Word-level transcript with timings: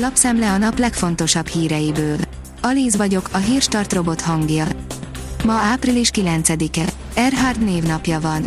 Lapszemle 0.00 0.52
a 0.52 0.58
nap 0.58 0.78
legfontosabb 0.78 1.46
híreiből. 1.46 2.16
Alíz 2.60 2.96
vagyok, 2.96 3.28
a 3.32 3.36
hírstart 3.36 3.92
robot 3.92 4.20
hangja. 4.20 4.66
Ma 5.44 5.52
április 5.52 6.10
9-e. 6.14 6.92
Erhard 7.14 7.64
névnapja 7.64 8.20
van. 8.20 8.42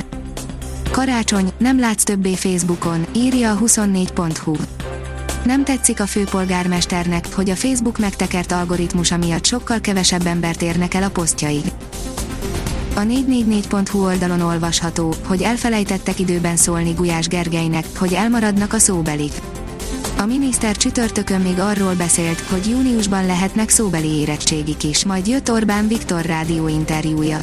Karácsony, 0.91 1.51
nem 1.57 1.79
látsz 1.79 2.03
többé 2.03 2.35
Facebookon, 2.35 3.05
írja 3.15 3.51
a 3.51 3.57
24.hu. 3.57 4.55
Nem 5.45 5.63
tetszik 5.63 5.99
a 5.99 6.05
főpolgármesternek, 6.05 7.33
hogy 7.33 7.49
a 7.49 7.55
Facebook 7.55 7.97
megtekert 7.97 8.51
algoritmusa 8.51 9.17
miatt 9.17 9.45
sokkal 9.45 9.81
kevesebb 9.81 10.25
embert 10.25 10.61
érnek 10.61 10.93
el 10.93 11.03
a 11.03 11.09
posztjai. 11.09 11.61
A 12.95 12.99
444.hu 12.99 14.03
oldalon 14.03 14.41
olvasható, 14.41 15.13
hogy 15.25 15.41
elfelejtettek 15.41 16.19
időben 16.19 16.57
szólni 16.57 16.91
Gulyás 16.91 17.27
Gergelynek, 17.27 17.85
hogy 17.97 18.13
elmaradnak 18.13 18.73
a 18.73 18.79
szóbelik. 18.79 19.33
A 20.21 20.25
miniszter 20.25 20.77
csütörtökön 20.77 21.41
még 21.41 21.59
arról 21.59 21.93
beszélt, 21.93 22.39
hogy 22.39 22.69
júniusban 22.69 23.25
lehetnek 23.25 23.69
szóbeli 23.69 24.07
érettségik 24.07 24.83
is, 24.83 25.05
majd 25.05 25.27
jött 25.27 25.51
Orbán 25.51 25.87
Viktor 25.87 26.25
rádió 26.25 26.67
interjúja. 26.67 27.39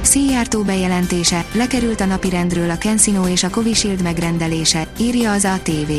Szijjártó 0.00 0.62
bejelentése, 0.62 1.44
lekerült 1.52 2.00
a 2.00 2.04
napirendről 2.04 2.70
a 2.70 2.78
Kensino 2.78 3.26
és 3.26 3.42
a 3.42 3.50
Covishield 3.50 4.02
megrendelése, 4.02 4.92
írja 4.98 5.32
az 5.32 5.44
ATV. 5.44 5.92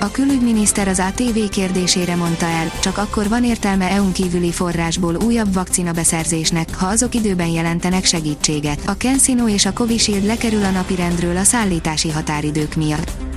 A 0.00 0.10
külügyminiszter 0.10 0.88
az 0.88 0.98
ATV 0.98 1.48
kérdésére 1.50 2.16
mondta 2.16 2.46
el, 2.46 2.70
csak 2.80 2.98
akkor 2.98 3.28
van 3.28 3.44
értelme 3.44 3.90
EU-n 3.90 4.12
kívüli 4.12 4.52
forrásból 4.52 5.16
újabb 5.16 5.52
vakcina 5.52 5.92
beszerzésnek, 5.92 6.74
ha 6.74 6.86
azok 6.86 7.14
időben 7.14 7.48
jelentenek 7.48 8.04
segítséget. 8.04 8.82
A 8.86 8.96
Kensino 8.96 9.48
és 9.48 9.66
a 9.66 9.72
Covishield 9.72 10.24
lekerül 10.24 10.64
a 10.64 10.70
napirendről 10.70 11.36
a 11.36 11.44
szállítási 11.44 12.10
határidők 12.10 12.74
miatt. 12.74 13.31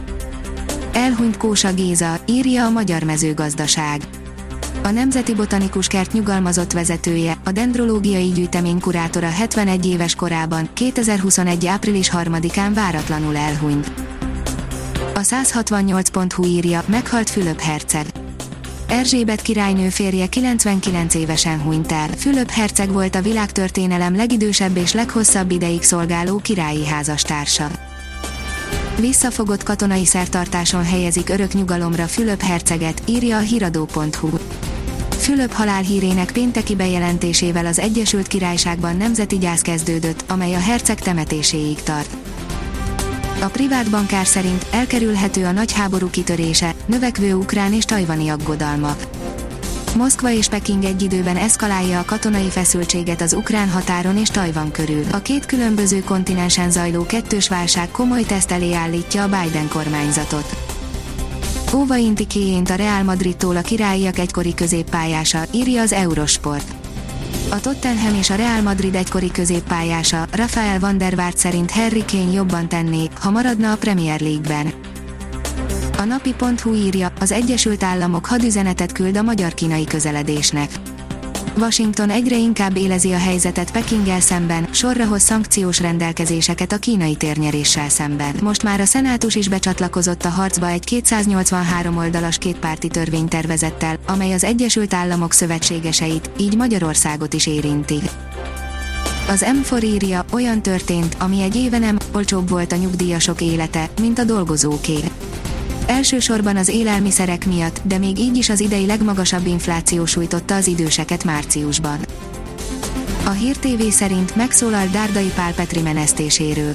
Elhunyt 0.95 1.37
Kósa 1.37 1.73
Géza, 1.73 2.19
írja 2.25 2.65
a 2.65 2.69
Magyar 2.69 3.03
Mezőgazdaság. 3.03 4.01
A 4.83 4.89
Nemzeti 4.89 5.33
Botanikus 5.33 5.87
Kert 5.87 6.11
nyugalmazott 6.13 6.71
vezetője, 6.71 7.37
a 7.43 7.51
dendrológiai 7.51 8.31
gyűjtemény 8.31 8.79
kurátora 8.79 9.29
71 9.29 9.85
éves 9.85 10.15
korában, 10.15 10.69
2021. 10.73 11.65
április 11.65 12.09
3-án 12.13 12.71
váratlanul 12.73 13.37
elhunyt. 13.37 13.91
A 15.13 15.19
168.hu 15.19 16.45
írja, 16.45 16.83
meghalt 16.87 17.29
Fülöp 17.29 17.59
herceg. 17.59 18.05
Erzsébet 18.87 19.41
királynő 19.41 19.89
férje 19.89 20.27
99 20.27 21.13
évesen 21.15 21.61
hunyt 21.61 21.91
el. 21.91 22.07
Fülöp 22.17 22.49
herceg 22.49 22.91
volt 22.91 23.15
a 23.15 23.21
világtörténelem 23.21 24.15
legidősebb 24.15 24.77
és 24.77 24.93
leghosszabb 24.93 25.51
ideig 25.51 25.83
szolgáló 25.83 26.37
királyi 26.37 26.85
házastársa. 26.85 27.94
Visszafogott 28.99 29.63
katonai 29.63 30.05
szertartáson 30.05 30.83
helyezik 30.83 31.29
örök 31.29 31.53
nyugalomra 31.53 32.07
Fülöp 32.07 32.41
herceget, 32.41 33.01
írja 33.05 33.37
a 33.37 33.39
hiradó.hu. 33.39 34.29
Fülöp 35.09 35.51
halálhírének 35.51 36.31
pénteki 36.31 36.75
bejelentésével 36.75 37.65
az 37.65 37.79
Egyesült 37.79 38.27
Királyságban 38.27 38.97
nemzeti 38.97 39.37
gyász 39.37 39.61
kezdődött, 39.61 40.23
amely 40.27 40.53
a 40.53 40.59
herceg 40.59 40.99
temetéséig 40.99 41.83
tart. 41.83 42.17
A 43.41 43.45
privát 43.45 43.89
bankár 43.89 44.25
szerint 44.25 44.65
elkerülhető 44.71 45.45
a 45.45 45.51
nagy 45.51 45.73
háború 45.73 46.09
kitörése, 46.09 46.75
növekvő 46.85 47.33
ukrán 47.33 47.73
és 47.73 47.85
tajvani 47.85 48.29
aggodalmak. 48.29 49.14
Moszkva 49.95 50.31
és 50.31 50.47
Peking 50.47 50.83
egy 50.83 51.01
időben 51.01 51.37
eszkalálja 51.37 51.99
a 51.99 52.05
katonai 52.05 52.49
feszültséget 52.49 53.21
az 53.21 53.33
ukrán 53.33 53.69
határon 53.69 54.17
és 54.17 54.29
Tajvan 54.29 54.71
körül. 54.71 55.03
A 55.11 55.21
két 55.21 55.45
különböző 55.45 55.99
kontinensen 55.99 56.71
zajló 56.71 57.05
kettős 57.05 57.47
válság 57.47 57.91
komoly 57.91 58.23
teszt 58.23 58.51
elé 58.51 58.73
állítja 58.73 59.23
a 59.23 59.27
Biden 59.27 59.67
kormányzatot. 59.67 60.55
Óva 61.73 61.95
intikéjént 61.95 62.69
a 62.69 62.75
Real 62.75 63.03
Madridtól 63.03 63.55
a 63.55 63.61
királyiak 63.61 64.17
egykori 64.17 64.53
középpályása, 64.53 65.45
írja 65.51 65.81
az 65.81 65.91
Eurosport. 65.91 66.73
A 67.49 67.59
Tottenham 67.59 68.15
és 68.15 68.29
a 68.29 68.35
Real 68.35 68.61
Madrid 68.61 68.95
egykori 68.95 69.31
középpályása, 69.31 70.25
Rafael 70.31 70.79
van 70.79 70.97
der 70.97 71.15
Vaart 71.15 71.37
szerint 71.37 71.71
Harry 71.71 72.03
Kane 72.07 72.31
jobban 72.31 72.69
tenné, 72.69 73.09
ha 73.19 73.29
maradna 73.29 73.71
a 73.71 73.77
Premier 73.77 74.21
League-ben. 74.21 74.94
Napi.hu 76.05 76.73
írja, 76.73 77.11
az 77.19 77.31
Egyesült 77.31 77.83
Államok 77.83 78.25
hadüzenetet 78.25 78.91
küld 78.91 79.17
a 79.17 79.21
magyar-kínai 79.21 79.83
közeledésnek. 79.83 80.69
Washington 81.57 82.09
egyre 82.09 82.37
inkább 82.37 82.77
élezi 82.77 83.11
a 83.11 83.17
helyzetet 83.17 83.71
Pekinggel 83.71 84.19
szemben, 84.19 84.67
sorra 84.71 85.05
hoz 85.05 85.21
szankciós 85.21 85.79
rendelkezéseket 85.79 86.71
a 86.71 86.77
kínai 86.77 87.15
térnyeréssel 87.15 87.89
szemben. 87.89 88.35
Most 88.41 88.63
már 88.63 88.79
a 88.79 88.85
szenátus 88.85 89.35
is 89.35 89.47
becsatlakozott 89.47 90.25
a 90.25 90.29
harcba 90.29 90.67
egy 90.67 90.83
283 90.83 91.97
oldalas 91.97 92.37
kétpárti 92.37 92.87
törvénytervezettel, 92.87 93.97
amely 94.07 94.33
az 94.33 94.43
Egyesült 94.43 94.93
Államok 94.93 95.33
szövetségeseit, 95.33 96.29
így 96.37 96.55
Magyarországot 96.55 97.33
is 97.33 97.47
érinti. 97.47 97.99
Az 99.29 99.45
M4 99.63 99.83
írja, 99.83 100.25
olyan 100.31 100.61
történt, 100.61 101.15
ami 101.19 101.41
egy 101.41 101.55
éve 101.55 101.77
nem, 101.77 101.97
olcsóbb 102.13 102.49
volt 102.49 102.71
a 102.71 102.75
nyugdíjasok 102.75 103.41
élete, 103.41 103.89
mint 103.99 104.19
a 104.19 104.23
dolgozóké. 104.23 104.99
Elsősorban 105.87 106.55
az 106.55 106.67
élelmiszerek 106.67 107.45
miatt, 107.45 107.81
de 107.83 107.97
még 107.97 108.19
így 108.19 108.37
is 108.37 108.49
az 108.49 108.59
idei 108.59 108.85
legmagasabb 108.85 109.45
infláció 109.45 110.05
sújtotta 110.05 110.55
az 110.55 110.67
időseket 110.67 111.23
márciusban. 111.23 111.97
A 113.25 113.29
Hír 113.29 113.57
TV 113.57 113.87
szerint 113.89 114.35
megszólal 114.35 114.87
Dárdai 114.91 115.31
Pál 115.35 115.53
Petri 115.53 115.81
menesztéséről. 115.81 116.73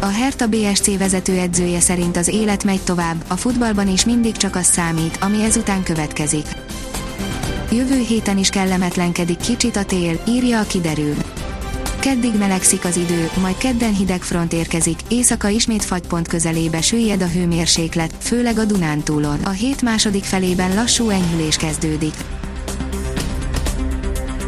A 0.00 0.06
Hertha 0.06 0.46
BSC 0.46 0.98
vezetőedzője 0.98 1.80
szerint 1.80 2.16
az 2.16 2.28
élet 2.28 2.64
megy 2.64 2.80
tovább, 2.80 3.24
a 3.28 3.36
futballban 3.36 3.88
is 3.88 4.04
mindig 4.04 4.36
csak 4.36 4.56
az 4.56 4.66
számít, 4.66 5.18
ami 5.20 5.42
ezután 5.42 5.82
következik. 5.82 6.46
Jövő 7.70 7.98
héten 7.98 8.38
is 8.38 8.48
kellemetlenkedik 8.48 9.36
kicsit 9.36 9.76
a 9.76 9.84
tél, 9.84 10.20
írja 10.28 10.60
a 10.60 10.66
kiderül 10.66 11.14
keddig 12.06 12.34
melegszik 12.38 12.84
az 12.84 12.96
idő, 12.96 13.30
majd 13.40 13.56
kedden 13.56 13.94
hideg 13.94 14.22
front 14.22 14.52
érkezik, 14.52 14.98
éjszaka 15.08 15.48
ismét 15.48 15.84
fagypont 15.84 16.28
közelébe 16.28 16.80
süllyed 16.80 17.22
a 17.22 17.26
hőmérséklet, 17.26 18.14
főleg 18.18 18.58
a 18.58 18.64
Dunántúlon. 18.64 19.42
A 19.44 19.50
hét 19.50 19.82
második 19.82 20.24
felében 20.24 20.74
lassú 20.74 21.08
enyhülés 21.08 21.56
kezdődik. 21.56 22.14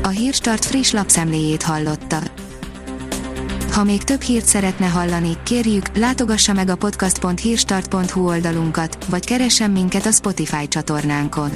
A 0.02 0.08
Hírstart 0.08 0.64
friss 0.64 0.90
lapszemléjét 0.90 1.62
hallotta. 1.62 2.18
Ha 3.72 3.84
még 3.84 4.02
több 4.02 4.20
hírt 4.20 4.46
szeretne 4.46 4.86
hallani, 4.86 5.36
kérjük, 5.42 5.96
látogassa 5.96 6.52
meg 6.52 6.68
a 6.68 6.76
podcast.hírstart.hu 6.76 8.26
oldalunkat, 8.26 9.04
vagy 9.08 9.24
keressen 9.24 9.70
minket 9.70 10.06
a 10.06 10.12
Spotify 10.12 10.68
csatornánkon. 10.68 11.50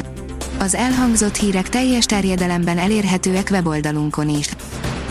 Az 0.59 0.75
elhangzott 0.75 1.37
hírek 1.37 1.69
teljes 1.69 2.05
terjedelemben 2.05 2.79
elérhetőek 2.79 3.49
weboldalunkon 3.51 4.29
is. 4.29 4.49